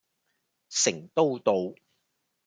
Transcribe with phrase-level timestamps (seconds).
[0.71, 1.75] 成都道